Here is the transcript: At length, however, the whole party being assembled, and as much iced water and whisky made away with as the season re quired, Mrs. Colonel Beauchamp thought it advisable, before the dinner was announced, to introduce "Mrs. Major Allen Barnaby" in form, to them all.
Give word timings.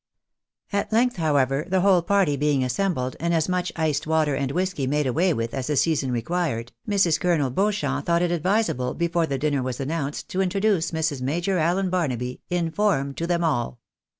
At 0.73 0.91
length, 0.91 1.17
however, 1.17 1.63
the 1.69 1.81
whole 1.81 2.01
party 2.01 2.35
being 2.35 2.63
assembled, 2.63 3.15
and 3.19 3.35
as 3.35 3.47
much 3.47 3.71
iced 3.75 4.07
water 4.07 4.33
and 4.35 4.51
whisky 4.51 4.87
made 4.87 5.05
away 5.05 5.31
with 5.31 5.53
as 5.53 5.67
the 5.67 5.75
season 5.75 6.11
re 6.11 6.23
quired, 6.23 6.71
Mrs. 6.89 7.19
Colonel 7.19 7.51
Beauchamp 7.51 8.07
thought 8.07 8.23
it 8.23 8.31
advisable, 8.31 8.95
before 8.95 9.27
the 9.27 9.37
dinner 9.37 9.61
was 9.61 9.79
announced, 9.79 10.27
to 10.29 10.41
introduce 10.41 10.89
"Mrs. 10.89 11.21
Major 11.21 11.59
Allen 11.59 11.91
Barnaby" 11.91 12.41
in 12.49 12.71
form, 12.71 13.13
to 13.13 13.27
them 13.27 13.43
all. 13.43 13.79